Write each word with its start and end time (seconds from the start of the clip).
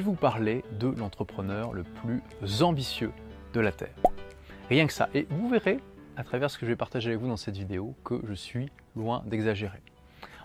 vous 0.00 0.14
parler 0.14 0.64
de 0.78 0.88
l'entrepreneur 0.88 1.72
le 1.72 1.82
plus 1.82 2.22
ambitieux 2.62 3.12
de 3.52 3.60
la 3.60 3.72
Terre. 3.72 3.94
Rien 4.68 4.86
que 4.86 4.92
ça. 4.92 5.08
Et 5.14 5.26
vous 5.30 5.48
verrez, 5.48 5.80
à 6.16 6.24
travers 6.24 6.50
ce 6.50 6.58
que 6.58 6.66
je 6.66 6.70
vais 6.70 6.76
partager 6.76 7.10
avec 7.10 7.20
vous 7.20 7.28
dans 7.28 7.36
cette 7.36 7.56
vidéo, 7.56 7.94
que 8.04 8.20
je 8.28 8.34
suis 8.34 8.70
loin 8.96 9.22
d'exagérer. 9.26 9.80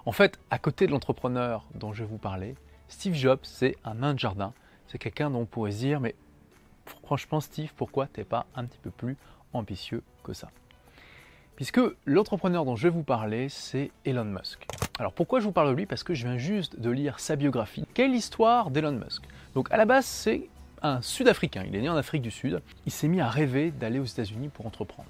En 0.06 0.12
fait, 0.12 0.40
à 0.50 0.60
côté 0.60 0.88
de 0.88 0.92
l'entrepreneur 0.92 1.66
dont 1.76 1.94
je 1.94 2.04
vais 2.04 2.10
vous 2.10 2.18
parler, 2.18 2.56
Steve 2.88 3.14
Jobs, 3.16 3.40
c'est 3.44 3.76
un 3.84 3.96
nain 3.96 4.14
de 4.14 4.20
jardin. 4.20 4.54
C'est 4.88 4.98
quelqu'un 4.98 5.30
dont 5.30 5.40
on 5.40 5.46
pourrait 5.46 5.72
se 5.72 5.80
dire, 5.80 6.00
mais 6.00 6.16
franchement 7.04 7.40
Steve, 7.40 7.74
pourquoi 7.76 8.08
t'es 8.08 8.24
pas 8.24 8.46
un 8.56 8.66
petit 8.66 8.80
peu 8.80 8.92
plus 8.92 9.18
ambitieux 9.54 10.04
que 10.24 10.34
ça? 10.34 10.50
Puisque 11.56 11.82
l'entrepreneur 12.06 12.66
dont 12.66 12.76
je 12.76 12.84
vais 12.84 12.94
vous 12.94 13.04
parler, 13.04 13.50
c'est 13.50 13.92
Elon 14.06 14.26
Musk. 14.26 14.68
Alors 15.00 15.12
pourquoi 15.14 15.40
je 15.40 15.46
vous 15.46 15.52
parle 15.52 15.70
de 15.70 15.76
lui? 15.76 15.86
Parce 15.86 16.04
que 16.04 16.14
je 16.14 16.28
viens 16.28 16.38
juste 16.38 16.80
de 16.80 16.92
lire 16.92 17.20
sa 17.20 17.36
biographie. 17.36 17.86
Quelle 17.94 18.14
histoire 18.14 18.70
d'Elon 18.70 18.92
Musk? 18.92 19.24
Donc 19.56 19.72
à 19.72 19.78
la 19.78 19.86
base, 19.86 20.06
c'est 20.06 20.48
un 20.84 21.02
Sud-Africain. 21.02 21.64
Il 21.68 21.76
est 21.76 21.82
né 21.82 21.90
en 21.90 21.96
Afrique 21.96 22.22
du 22.22 22.30
Sud. 22.30 22.62
Il 22.86 22.92
s'est 22.92 23.08
mis 23.08 23.20
à 23.20 23.28
rêver 23.28 23.72
d'aller 23.72 24.00
aux 24.00 24.06
États-Unis 24.06 24.50
pour 24.50 24.68
entreprendre. 24.68 25.10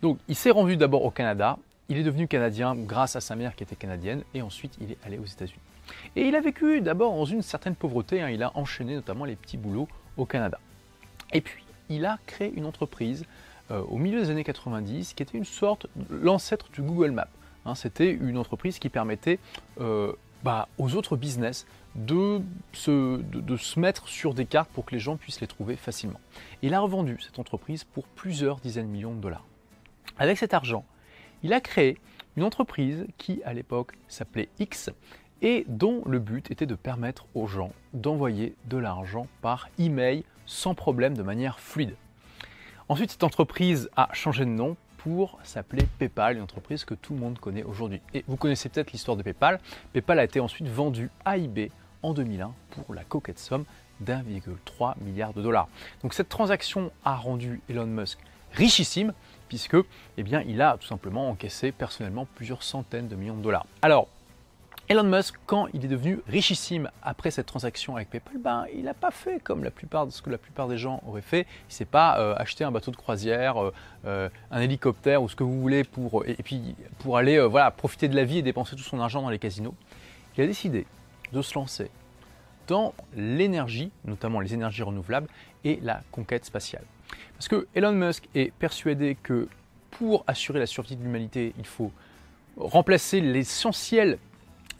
Donc 0.00 0.18
il 0.28 0.34
s'est 0.34 0.50
rendu 0.50 0.76
d'abord 0.76 1.04
au 1.04 1.10
Canada. 1.10 1.58
Il 1.88 1.98
est 1.98 2.02
devenu 2.02 2.26
canadien 2.26 2.74
grâce 2.74 3.16
à 3.16 3.20
sa 3.20 3.36
mère 3.36 3.54
qui 3.54 3.62
était 3.62 3.76
canadienne 3.76 4.22
et 4.34 4.42
ensuite 4.42 4.76
il 4.80 4.92
est 4.92 4.98
allé 5.04 5.18
aux 5.18 5.26
États-Unis. 5.26 5.60
Et 6.16 6.26
il 6.26 6.34
a 6.34 6.40
vécu 6.40 6.80
d'abord 6.80 7.14
dans 7.14 7.26
une 7.26 7.42
certaine 7.42 7.74
pauvreté. 7.74 8.22
Hein. 8.22 8.30
Il 8.30 8.42
a 8.42 8.56
enchaîné 8.56 8.94
notamment 8.94 9.24
les 9.24 9.36
petits 9.36 9.58
boulots 9.58 9.88
au 10.16 10.24
Canada. 10.24 10.58
Et 11.32 11.42
puis 11.42 11.64
il 11.90 12.06
a 12.06 12.18
créé 12.26 12.52
une 12.56 12.64
entreprise 12.64 13.24
euh, 13.70 13.82
au 13.82 13.98
milieu 13.98 14.20
des 14.20 14.30
années 14.30 14.44
90 14.44 15.12
qui 15.14 15.22
était 15.22 15.36
une 15.36 15.44
sorte 15.44 15.86
l'ancêtre 16.10 16.66
du 16.72 16.82
Google 16.82 17.10
Maps. 17.10 17.28
Hein. 17.66 17.74
C'était 17.74 18.10
une 18.10 18.38
entreprise 18.38 18.78
qui 18.78 18.88
permettait 18.88 19.38
euh, 19.80 20.12
bah, 20.44 20.68
aux 20.78 20.94
autres 20.94 21.16
business 21.16 21.66
de 21.94 22.40
se, 22.72 23.20
de, 23.20 23.56
se, 23.56 23.80
mettre 23.80 24.08
sur 24.08 24.34
des 24.34 24.46
cartes 24.46 24.70
pour 24.70 24.84
que 24.84 24.94
les 24.94 25.00
gens 25.00 25.16
puissent 25.16 25.40
les 25.40 25.46
trouver 25.46 25.76
facilement. 25.76 26.20
Il 26.62 26.74
a 26.74 26.80
revendu 26.80 27.18
cette 27.20 27.38
entreprise 27.38 27.84
pour 27.84 28.06
plusieurs 28.06 28.60
dizaines 28.60 28.86
de 28.86 28.92
millions 28.92 29.14
de 29.14 29.20
dollars. 29.20 29.44
Avec 30.18 30.38
cet 30.38 30.54
argent, 30.54 30.84
il 31.42 31.52
a 31.52 31.60
créé 31.60 31.98
une 32.36 32.44
entreprise 32.44 33.06
qui 33.18 33.42
à 33.44 33.54
l'époque 33.54 33.92
s'appelait 34.08 34.48
X 34.58 34.90
et 35.42 35.64
dont 35.68 36.02
le 36.06 36.18
but 36.18 36.50
était 36.50 36.66
de 36.66 36.74
permettre 36.74 37.26
aux 37.34 37.46
gens 37.46 37.72
d'envoyer 37.92 38.54
de 38.66 38.76
l'argent 38.76 39.26
par 39.42 39.68
email 39.78 40.24
sans 40.46 40.74
problème 40.74 41.16
de 41.16 41.22
manière 41.22 41.60
fluide. 41.60 41.96
Ensuite, 42.88 43.10
cette 43.10 43.24
entreprise 43.24 43.90
a 43.96 44.08
changé 44.12 44.44
de 44.44 44.50
nom 44.50 44.76
pour 45.06 45.38
s'appeler 45.44 45.84
PayPal, 46.00 46.34
une 46.36 46.42
entreprise 46.42 46.84
que 46.84 46.94
tout 46.94 47.14
le 47.14 47.20
monde 47.20 47.38
connaît 47.38 47.62
aujourd'hui. 47.62 48.00
Et 48.12 48.24
vous 48.26 48.36
connaissez 48.36 48.68
peut-être 48.68 48.90
l'histoire 48.90 49.16
de 49.16 49.22
PayPal. 49.22 49.60
PayPal 49.92 50.18
a 50.18 50.24
été 50.24 50.40
ensuite 50.40 50.66
vendu 50.66 51.10
à 51.24 51.38
eBay 51.38 51.70
en 52.02 52.12
2001 52.12 52.52
pour 52.70 52.92
la 52.92 53.04
coquette 53.04 53.38
somme 53.38 53.64
d'1,3 54.00 54.94
milliard 55.00 55.32
de 55.32 55.42
dollars. 55.42 55.68
Donc 56.02 56.12
cette 56.12 56.28
transaction 56.28 56.90
a 57.04 57.14
rendu 57.14 57.60
Elon 57.70 57.86
Musk 57.86 58.18
richissime 58.50 59.12
puisque 59.48 59.76
eh 60.16 60.22
bien, 60.24 60.42
il 60.44 60.60
a 60.60 60.76
tout 60.76 60.88
simplement 60.88 61.30
encaissé 61.30 61.70
personnellement 61.70 62.26
plusieurs 62.34 62.64
centaines 62.64 63.06
de 63.06 63.14
millions 63.14 63.36
de 63.36 63.42
dollars. 63.42 63.66
Alors, 63.82 64.08
Elon 64.88 65.02
Musk, 65.02 65.34
quand 65.46 65.66
il 65.74 65.84
est 65.84 65.88
devenu 65.88 66.20
richissime 66.28 66.88
après 67.02 67.32
cette 67.32 67.46
transaction 67.46 67.96
avec 67.96 68.08
PayPal, 68.08 68.38
ben, 68.38 68.66
il 68.72 68.84
n'a 68.84 68.94
pas 68.94 69.10
fait 69.10 69.42
comme 69.42 69.64
la 69.64 69.72
plupart 69.72 70.06
de 70.06 70.12
ce 70.12 70.22
que 70.22 70.30
la 70.30 70.38
plupart 70.38 70.68
des 70.68 70.78
gens 70.78 71.02
auraient 71.04 71.22
fait. 71.22 71.40
Il 71.40 71.70
ne 71.70 71.72
s'est 71.72 71.84
pas 71.84 72.20
euh, 72.20 72.36
acheté 72.36 72.62
un 72.62 72.70
bateau 72.70 72.92
de 72.92 72.96
croisière, 72.96 73.60
euh, 73.60 73.74
euh, 74.04 74.28
un 74.52 74.60
hélicoptère 74.60 75.24
ou 75.24 75.28
ce 75.28 75.34
que 75.34 75.42
vous 75.42 75.60
voulez 75.60 75.82
pour, 75.82 76.24
et, 76.24 76.34
puis 76.34 76.76
pour 77.00 77.16
aller 77.16 77.44
voilà, 77.48 77.72
profiter 77.72 78.06
de 78.06 78.14
la 78.14 78.22
vie 78.22 78.38
et 78.38 78.42
dépenser 78.42 78.76
tout 78.76 78.84
son 78.84 79.00
argent 79.00 79.22
dans 79.22 79.28
les 79.28 79.40
casinos. 79.40 79.74
Il 80.36 80.44
a 80.44 80.46
décidé 80.46 80.86
de 81.32 81.42
se 81.42 81.54
lancer 81.54 81.90
dans 82.68 82.94
l'énergie, 83.16 83.90
notamment 84.04 84.38
les 84.38 84.54
énergies 84.54 84.84
renouvelables 84.84 85.28
et 85.64 85.80
la 85.82 86.02
conquête 86.12 86.44
spatiale. 86.44 86.84
Parce 87.36 87.48
que 87.48 87.66
Elon 87.74 87.92
Musk 87.92 88.28
est 88.36 88.52
persuadé 88.52 89.16
que 89.20 89.48
pour 89.90 90.22
assurer 90.28 90.60
la 90.60 90.66
survie 90.66 90.94
de 90.94 91.02
l'humanité, 91.02 91.54
il 91.58 91.66
faut 91.66 91.90
remplacer 92.56 93.20
l'essentiel 93.20 94.18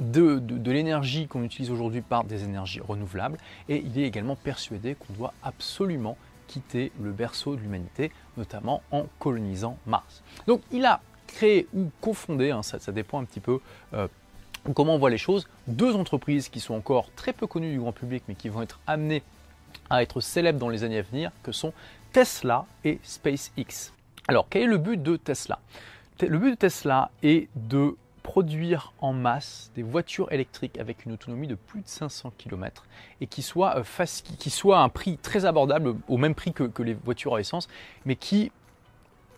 de, 0.01 0.71
l'énergie 0.71 1.27
qu'on 1.27 1.43
utilise 1.43 1.71
aujourd'hui 1.71 2.01
par 2.01 2.25
des 2.25 2.45
énergies 2.45 2.81
renouvelables. 2.81 3.39
Et 3.69 3.79
il 3.85 3.99
est 3.99 4.07
également 4.07 4.37
persuadé 4.37 4.95
qu'on 4.95 5.13
doit 5.13 5.35
absolument 5.43 6.17
quitter 6.47 6.93
le 7.01 7.11
berceau 7.13 7.57
de 7.57 7.61
l'humanité, 7.61 8.13
notamment 8.37 8.83
en 8.93 9.07
colonisant 9.19 9.79
Mars. 9.87 10.23
Donc 10.47 10.61
il 10.71 10.85
a 10.85 11.01
créé 11.27 11.67
ou 11.75 11.91
confondé, 12.01 12.51
hein, 12.51 12.63
ça, 12.63 12.93
dépend 12.93 13.21
un 13.21 13.25
petit 13.25 13.41
peu 13.41 13.61
euh, 13.95 14.07
comment 14.75 14.95
on 14.95 14.99
voit 14.99 15.11
les 15.11 15.19
choses, 15.19 15.49
deux 15.67 15.95
entreprises 15.95 16.49
qui 16.49 16.61
sont 16.61 16.75
encore 16.75 17.11
très 17.17 17.33
peu 17.33 17.47
connues 17.47 17.73
du 17.73 17.81
grand 17.81 17.93
public 17.93 18.23
mais 18.29 18.35
qui 18.35 18.49
vont 18.49 18.63
être 18.63 18.79
amenées 18.87 19.23
à 19.91 20.03
être 20.03 20.21
célèbres 20.21 20.59
dans 20.59 20.69
les 20.69 20.85
années 20.85 20.99
à 20.99 21.03
venir, 21.03 21.31
que 21.43 21.53
sont 21.53 21.73
Tesla 22.13 22.65
et 22.85 22.99
SpaceX. 23.03 23.93
Alors 24.29 24.47
quel 24.49 24.63
est 24.63 24.67
le 24.67 24.79
but 24.79 25.03
de 25.03 25.17
Tesla? 25.17 25.59
Le 26.21 26.39
but 26.39 26.51
de 26.51 26.57
Tesla 26.57 27.11
est 27.23 27.49
de 27.57 27.97
produire 28.27 28.93
en 28.99 29.13
masse 29.13 29.71
des 29.77 29.85
voitures 29.85 30.33
électriques 30.33 30.81
avec 30.81 31.05
une 31.05 31.13
autonomie 31.13 31.47
de 31.47 31.55
plus 31.55 31.81
de 31.81 31.87
500 31.87 32.33
km 32.37 32.85
et 33.21 33.29
qui 33.29 33.41
soient, 33.41 33.79
euh, 33.79 34.05
qui 34.41 34.51
soit 34.51 34.81
à 34.81 34.83
un 34.83 34.89
prix 34.89 35.17
très 35.17 35.45
abordable, 35.45 35.95
au 36.09 36.17
même 36.17 36.35
prix 36.35 36.53
que, 36.53 36.83
les 36.83 36.95
voitures 36.95 37.37
à 37.37 37.41
essence, 37.41 37.69
mais 38.05 38.17
qui 38.17 38.51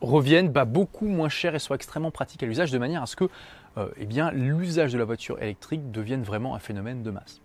reviennent 0.01 0.49
bah, 0.49 0.65
beaucoup 0.65 1.07
moins 1.07 1.29
cher 1.29 1.55
et 1.55 1.59
soient 1.59 1.77
extrêmement 1.77 2.11
pratiques 2.11 2.43
à 2.43 2.47
l'usage, 2.47 2.71
de 2.71 2.79
manière 2.79 3.03
à 3.03 3.07
ce 3.07 3.15
que 3.15 3.29
euh, 3.77 3.89
eh 3.99 4.07
l'usage 4.33 4.95
de 4.95 4.99
la 4.99 5.05
voiture 5.05 5.41
électrique 5.43 5.91
devienne 5.91 6.23
vraiment 6.23 6.55
un 6.55 6.59
phénomène 6.59 7.03
de 7.03 7.11
masse. 7.11 7.43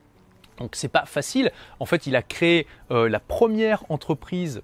Donc 0.59 0.77
c'est 0.77 0.87
pas 0.87 1.05
facile. 1.05 1.51
En 1.81 1.85
fait, 1.85 2.07
il 2.07 2.15
a 2.15 2.21
créé 2.21 2.67
euh, 2.89 3.09
la 3.09 3.19
première 3.19 3.83
entreprise 3.89 4.61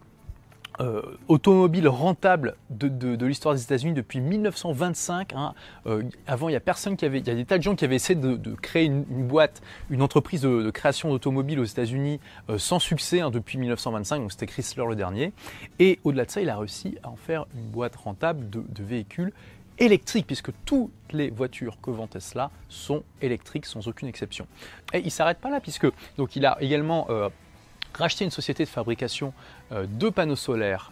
euh, 0.82 1.02
automobile 1.28 1.90
rentable 1.90 2.56
de, 2.70 3.26
l'histoire 3.26 3.54
des 3.54 3.62
États-Unis 3.62 3.94
depuis 3.94 4.22
1925. 4.22 5.34
Hein. 5.34 5.54
Euh, 5.88 6.04
avant, 6.26 6.48
il 6.48 6.54
y 6.54 6.56
a 6.56 6.62
personne 6.62 6.96
qui 6.96 7.04
avait, 7.04 7.20
il 7.20 7.28
y 7.28 7.30
a 7.30 7.36
des 7.36 7.44
tas 7.44 7.58
de 7.58 7.64
gens 7.64 7.76
qui 7.76 7.84
avaient 7.84 7.98
essayé 7.98 8.18
de, 8.18 8.56
créer 8.56 8.86
une, 8.86 9.04
boîte, 9.04 9.62
une 9.90 10.02
entreprise 10.02 10.42
de, 10.42 10.70
création 10.72 11.10
d'automobiles 11.10 11.60
aux 11.60 11.66
États-Unis 11.66 12.22
euh, 12.50 12.58
sans 12.58 12.80
succès 12.80 13.20
hein, 13.20 13.30
depuis 13.30 13.58
1925. 13.58 14.20
Donc 14.20 14.32
c'était 14.32 14.46
Chrysler 14.46 14.86
le 14.88 14.96
dernier. 14.96 15.34
Et 15.80 16.00
au-delà 16.06 16.24
de 16.24 16.32
ça, 16.32 16.40
il 16.40 16.50
a 16.50 16.58
réussi 16.58 16.98
à 17.04 17.10
en 17.10 17.18
faire 17.18 17.46
une 17.56 17.70
boîte 17.72 17.98
rentable 17.98 18.50
de, 18.50 18.64
véhicules 18.80 19.34
électriques, 19.80 20.28
puisque 20.28 20.52
toutes 20.64 20.92
les 21.12 21.30
voitures 21.30 21.78
que 21.82 21.92
vend 21.92 22.08
Tesla 22.08 22.52
sont 22.70 23.04
électriques 23.22 23.66
sans 23.66 23.86
aucune 23.90 24.08
exception. 24.08 24.48
Et 24.94 25.00
il 25.00 25.12
s'arrête 25.12 25.40
pas 25.40 25.50
là, 25.50 25.60
puisque 25.60 25.88
donc 26.18 26.38
il 26.38 26.46
a 26.46 26.58
également 26.62 27.08
racheter 27.94 28.26
une 28.26 28.32
société 28.32 28.64
de 28.64 28.70
fabrication 28.70 29.34
euh, 29.72 29.86
de 29.90 30.10
panneaux 30.10 30.36
solaires 30.36 30.92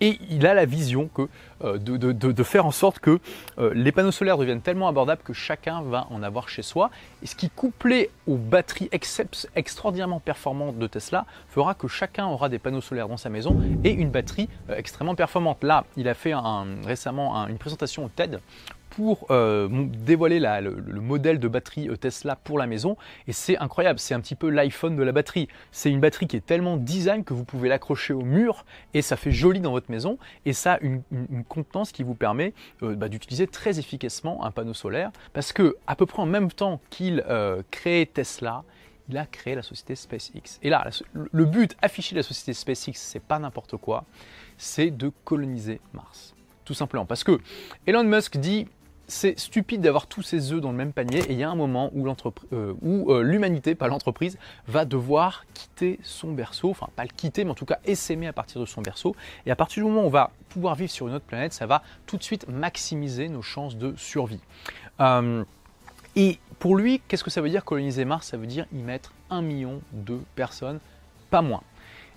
et 0.00 0.18
il 0.30 0.46
a 0.46 0.54
la 0.54 0.64
vision 0.64 1.08
euh, 1.62 1.78
de, 1.78 2.42
faire 2.42 2.66
en 2.66 2.70
sorte 2.70 2.98
que 2.98 3.20
euh, 3.58 3.72
les 3.74 3.92
panneaux 3.92 4.10
solaires 4.10 4.38
deviennent 4.38 4.60
tellement 4.60 4.88
abordables 4.88 5.22
que 5.22 5.32
chacun 5.32 5.82
va 5.82 6.06
en 6.10 6.22
avoir 6.22 6.48
chez 6.48 6.62
soi. 6.62 6.90
Et 7.22 7.26
ce 7.26 7.36
qui, 7.36 7.48
couplé 7.48 8.10
aux 8.26 8.36
batteries 8.36 8.90
extraordinairement 9.54 10.20
performantes 10.20 10.78
de 10.78 10.86
Tesla, 10.86 11.26
fera 11.48 11.74
que 11.74 11.88
chacun 11.88 12.26
aura 12.26 12.48
des 12.48 12.58
panneaux 12.58 12.80
solaires 12.80 13.08
dans 13.08 13.16
sa 13.16 13.28
maison 13.28 13.60
et 13.84 13.92
une 13.92 14.10
batterie 14.10 14.48
extrêmement 14.68 15.14
performante. 15.14 15.62
Là, 15.62 15.84
il 15.96 16.08
a 16.08 16.14
fait 16.14 16.34
récemment 16.84 17.46
une 17.46 17.58
présentation 17.58 18.04
au 18.04 18.08
TED 18.08 18.40
pour 18.96 19.26
euh, 19.30 19.68
dévoiler 19.68 20.38
le, 20.38 21.00
modèle 21.00 21.38
de 21.38 21.48
batterie 21.48 21.88
euh, 21.88 21.96
Tesla 21.96 22.36
pour 22.36 22.58
la 22.58 22.66
maison. 22.66 22.96
Et 23.26 23.32
c'est 23.32 23.58
incroyable, 23.58 23.98
c'est 23.98 24.14
un 24.14 24.20
petit 24.20 24.34
peu 24.34 24.48
l'iPhone 24.50 24.96
de 24.96 25.02
la 25.02 25.12
batterie. 25.12 25.48
C'est 25.72 25.90
une 25.90 26.00
batterie 26.00 26.26
qui 26.26 26.36
est 26.36 26.46
tellement 26.46 26.76
design 26.76 27.24
que 27.24 27.34
vous 27.34 27.44
pouvez 27.44 27.68
l'accrocher 27.68 28.12
au 28.12 28.22
mur 28.22 28.64
et 28.92 29.02
ça 29.02 29.16
fait 29.16 29.32
joli 29.32 29.60
dans 29.60 29.72
votre 29.72 29.90
maison. 29.90 30.18
Et 30.46 30.52
ça 30.52 30.74
a 30.74 30.80
une, 30.80 31.02
contenance 31.48 31.92
qui 31.92 32.02
vous 32.02 32.14
permet 32.14 32.54
euh, 32.82 32.94
bah, 32.94 33.08
d'utiliser 33.08 33.46
très 33.46 33.78
efficacement 33.78 34.44
un 34.44 34.50
panneau 34.50 34.74
solaire. 34.74 35.10
Parce 35.32 35.52
que 35.52 35.76
à 35.86 35.96
peu 35.96 36.06
près 36.06 36.22
en 36.22 36.26
même 36.26 36.50
temps 36.50 36.80
qu'il 36.90 37.24
crée 37.70 38.08
Tesla, 38.12 38.64
il 39.08 39.18
a 39.18 39.26
créé 39.26 39.54
la 39.54 39.62
société 39.62 39.96
SpaceX. 39.96 40.58
Et 40.62 40.70
là, 40.70 40.88
le 41.12 41.44
but 41.44 41.76
affiché 41.82 42.14
de 42.14 42.20
la 42.20 42.22
société 42.22 42.54
SpaceX, 42.54 42.94
c'est 42.94 43.22
pas 43.22 43.38
n'importe 43.38 43.76
quoi, 43.76 44.04
c'est 44.56 44.90
de 44.90 45.10
coloniser 45.24 45.80
Mars. 45.92 46.34
Tout 46.64 46.74
simplement. 46.74 47.04
Parce 47.04 47.24
que 47.24 47.38
Elon 47.86 48.04
Musk 48.04 48.38
dit 48.38 48.66
c'est 49.06 49.38
stupide 49.38 49.80
d'avoir 49.80 50.06
tous 50.06 50.22
ces 50.22 50.52
œufs 50.52 50.60
dans 50.60 50.70
le 50.70 50.76
même 50.76 50.92
panier 50.92 51.20
et 51.20 51.32
il 51.32 51.38
y 51.38 51.42
a 51.42 51.50
un 51.50 51.54
moment 51.54 51.90
où 51.94 52.06
euh, 52.08 52.74
euh, 52.82 53.22
l'humanité, 53.22 53.74
pas 53.74 53.88
l'entreprise, 53.88 54.38
va 54.66 54.84
devoir 54.84 55.44
quitter 55.54 55.98
son 56.02 56.32
berceau, 56.32 56.70
enfin 56.70 56.88
pas 56.96 57.02
le 57.02 57.10
quitter, 57.10 57.44
mais 57.44 57.50
en 57.50 57.54
tout 57.54 57.66
cas 57.66 57.78
essaimer 57.84 58.26
à 58.26 58.32
partir 58.32 58.60
de 58.60 58.66
son 58.66 58.82
berceau. 58.82 59.14
Et 59.46 59.50
à 59.50 59.56
partir 59.56 59.84
du 59.84 59.90
moment 59.90 60.04
où 60.04 60.06
on 60.06 60.10
va 60.10 60.30
pouvoir 60.48 60.74
vivre 60.74 60.90
sur 60.90 61.08
une 61.08 61.14
autre 61.14 61.24
planète, 61.24 61.52
ça 61.52 61.66
va 61.66 61.82
tout 62.06 62.16
de 62.16 62.22
suite 62.22 62.48
maximiser 62.48 63.28
nos 63.28 63.42
chances 63.42 63.76
de 63.76 63.94
survie. 63.96 64.40
Euh, 65.00 65.44
et 66.16 66.38
pour 66.58 66.76
lui, 66.76 67.00
qu'est-ce 67.08 67.24
que 67.24 67.30
ça 67.30 67.40
veut 67.40 67.50
dire 67.50 67.64
coloniser 67.64 68.04
Mars? 68.04 68.28
Ça 68.28 68.36
veut 68.36 68.46
dire 68.46 68.66
y 68.72 68.78
mettre 68.78 69.12
un 69.30 69.42
million 69.42 69.80
de 69.92 70.20
personnes, 70.34 70.78
pas 71.30 71.42
moins. 71.42 71.62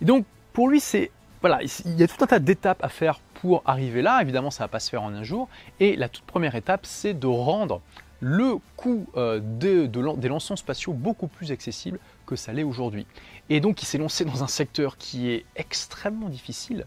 Et 0.02 0.06
donc 0.06 0.26
pour 0.54 0.70
lui, 0.70 0.80
c'est 0.80 1.12
voilà, 1.48 1.64
il 1.86 1.98
y 1.98 2.04
a 2.04 2.08
tout 2.10 2.22
un 2.22 2.28
tas 2.28 2.40
d'étapes 2.40 2.84
à 2.84 2.90
faire 2.90 3.22
pour 3.36 3.64
arriver 3.66 4.02
là. 4.02 4.22
Évidemment, 4.22 4.52
ça 4.52 4.64
ne 4.64 4.68
va 4.68 4.70
pas 4.70 4.82
se 4.82 4.90
faire 4.90 5.04
en 5.04 5.14
un 5.14 5.24
jour. 5.24 5.48
Et 5.80 5.96
la 5.96 6.10
toute 6.10 6.26
première 6.26 6.56
étape, 6.56 6.86
c'est 6.86 7.14
de 7.14 7.28
rendre 7.28 7.82
le 8.20 8.56
coût 8.76 9.08
euh, 9.16 9.40
des 9.42 10.28
lancements 10.28 10.58
spatiaux 10.58 10.92
beaucoup 10.92 11.28
plus 11.28 11.54
accessible 11.54 12.00
que 12.26 12.36
ça 12.36 12.52
l'est 12.52 12.64
aujourd'hui. 12.64 13.06
Et 13.50 13.62
donc 13.62 13.82
il 13.82 13.86
s'est 13.86 13.98
lancé 13.98 14.26
dans 14.26 14.44
un 14.44 14.48
secteur 14.48 14.98
qui 14.98 15.30
est 15.30 15.46
extrêmement 15.56 16.28
difficile, 16.28 16.86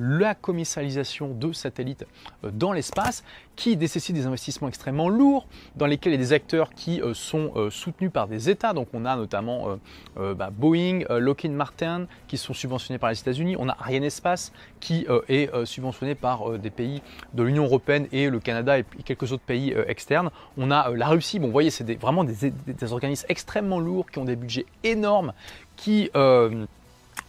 la 0.00 0.34
commercialisation 0.34 1.28
de 1.28 1.52
satellites 1.52 2.06
euh, 2.44 2.50
dans 2.50 2.72
l'espace 2.72 3.22
qui 3.56 3.76
nécessite 3.76 4.16
des 4.16 4.26
investissements 4.26 4.68
extrêmement 4.68 5.10
lourds, 5.10 5.46
dans 5.76 5.86
lesquels 5.86 6.14
il 6.14 6.16
y 6.16 6.18
a 6.18 6.24
des 6.24 6.32
acteurs 6.32 6.70
qui 6.70 7.02
euh, 7.02 7.12
sont 7.12 7.52
euh, 7.56 7.70
soutenus 7.70 8.10
par 8.10 8.26
des 8.26 8.48
États. 8.48 8.72
Donc 8.72 8.88
on 8.94 9.04
a 9.04 9.16
notamment 9.16 9.78
bah, 10.16 10.50
Boeing, 10.50 11.00
Lockheed 11.08 11.52
Martin 11.52 12.06
qui 12.28 12.38
sont 12.38 12.54
subventionnés 12.54 12.98
par 12.98 13.10
les 13.10 13.20
États-Unis. 13.20 13.56
On 13.58 13.68
a 13.68 13.76
Ariane 13.78 14.04
Espace 14.04 14.52
qui 14.78 15.06
est 15.28 15.50
subventionné 15.64 16.14
par 16.14 16.58
des 16.58 16.70
pays 16.70 17.02
de 17.34 17.42
l'Union 17.42 17.64
européenne 17.64 18.06
et 18.12 18.30
le 18.30 18.40
Canada 18.40 18.78
et 18.78 18.84
quelques 19.04 19.32
autres 19.32 19.42
pays 19.42 19.74
externes. 19.86 20.30
On 20.56 20.70
a 20.70 20.90
la 20.90 21.08
Russie. 21.08 21.38
Bon, 21.38 21.46
vous 21.46 21.52
voyez, 21.52 21.70
c'est 21.70 21.98
vraiment 21.98 22.24
des, 22.24 22.50
des, 22.50 22.92
organismes 22.92 23.26
extrêmement 23.28 23.80
lourds 23.80 24.10
qui 24.10 24.18
ont 24.18 24.24
des 24.24 24.36
budgets 24.36 24.66
énormes, 24.84 25.32
qui 25.76 26.10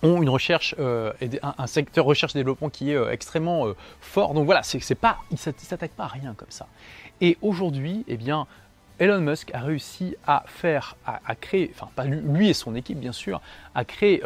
ont 0.03 0.21
une 0.21 0.29
recherche 0.29 0.75
euh, 0.79 1.13
un, 1.41 1.67
secteur 1.67 2.05
recherche 2.05 2.35
et 2.35 2.39
développement 2.39 2.69
qui 2.69 2.91
est 2.91 2.95
euh, 2.95 3.11
extrêmement 3.11 3.67
euh, 3.67 3.75
fort. 3.99 4.33
Donc 4.33 4.45
voilà, 4.45 4.63
c'est 4.63 4.95
pas, 4.95 5.17
ils 5.31 5.35
ne 5.35 5.53
s'attaquent 5.57 5.91
pas 5.91 6.05
à 6.05 6.07
rien 6.07 6.33
comme 6.35 6.51
ça. 6.51 6.67
Et 7.19 7.37
aujourd'hui, 7.41 8.03
eh 8.07 8.17
bien, 8.17 8.47
Elon 8.99 9.21
Musk 9.21 9.51
a 9.53 9.59
réussi 9.59 10.15
à 10.27 10.43
faire, 10.47 10.95
à, 11.05 11.35
créer, 11.35 11.71
enfin 11.73 11.89
pas 11.95 12.05
lui, 12.05 12.49
et 12.49 12.53
son 12.53 12.75
équipe 12.75 12.99
bien 12.99 13.11
sûr, 13.11 13.41
à 13.75 13.85
créer 13.85 14.23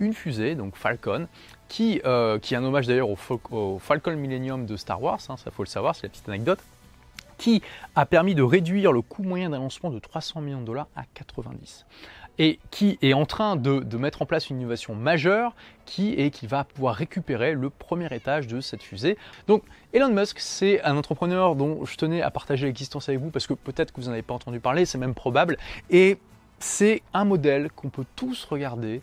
une 0.00 0.12
fusée, 0.12 0.54
donc 0.54 0.76
Falcon, 0.76 1.28
qui, 1.68 2.00
qui 2.42 2.54
est 2.54 2.56
un 2.56 2.64
hommage 2.64 2.86
d'ailleurs 2.86 3.08
au, 3.10 3.78
Falcon 3.78 4.16
Millennium 4.16 4.66
de 4.66 4.76
Star 4.76 5.02
Wars, 5.02 5.20
hein, 5.28 5.36
ça 5.36 5.50
faut 5.50 5.62
le 5.62 5.68
savoir, 5.68 5.94
c'est 5.94 6.04
la 6.04 6.08
petite 6.10 6.28
anecdote, 6.28 6.60
qui 7.38 7.62
a 7.94 8.04
permis 8.04 8.34
de 8.34 8.42
réduire 8.42 8.92
le 8.92 9.00
coût 9.00 9.22
moyen 9.22 9.50
d'un 9.50 9.58
lancement 9.58 9.90
de 9.90 9.98
300 9.98 10.40
millions 10.40 10.60
de 10.60 10.66
dollars 10.66 10.88
à 10.96 11.04
90 11.14 11.86
et 12.38 12.60
qui 12.70 12.98
est 13.02 13.12
en 13.12 13.26
train 13.26 13.56
de, 13.56 13.96
mettre 13.96 14.22
en 14.22 14.26
place 14.26 14.48
une 14.48 14.60
innovation 14.60 14.94
majeure 14.94 15.54
qui 15.84 16.12
est 16.14 16.30
qu'il 16.30 16.48
va 16.48 16.64
pouvoir 16.64 16.94
récupérer 16.94 17.52
le 17.52 17.68
premier 17.68 18.14
étage 18.14 18.46
de 18.46 18.60
cette 18.60 18.82
fusée. 18.82 19.18
Donc 19.48 19.64
Elon 19.92 20.12
Musk, 20.12 20.38
c'est 20.38 20.80
un 20.82 20.96
entrepreneur 20.96 21.56
dont 21.56 21.84
je 21.84 21.96
tenais 21.96 22.22
à 22.22 22.30
partager 22.30 22.66
l'existence 22.66 23.08
avec 23.08 23.20
vous 23.20 23.30
parce 23.30 23.46
que 23.46 23.54
peut-être 23.54 23.92
que 23.92 24.00
vous 24.00 24.06
n'en 24.06 24.12
avez 24.12 24.22
pas 24.22 24.34
entendu 24.34 24.60
parler, 24.60 24.84
c'est 24.84 24.98
même 24.98 25.14
probable. 25.14 25.56
Et 25.90 26.18
c'est 26.60 27.02
un 27.12 27.24
modèle 27.24 27.70
qu'on 27.72 27.88
peut 27.88 28.06
tous 28.14 28.44
regarder 28.44 29.02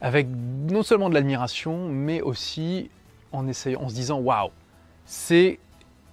avec 0.00 0.26
non 0.70 0.82
seulement 0.82 1.10
de 1.10 1.14
l'admiration, 1.14 1.88
mais 1.88 2.22
aussi 2.22 2.90
en, 3.32 3.46
essayant, 3.46 3.82
en 3.82 3.88
se 3.90 3.94
disant 3.94 4.18
waouh, 4.18 4.50